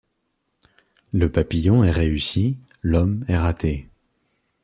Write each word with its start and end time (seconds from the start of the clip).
Le 1.13 1.31
papillon 1.31 1.83
est 1.83 1.91
réussi, 1.91 2.57
l’homme 2.81 3.23
est 3.27 3.37
raté. 3.37 3.87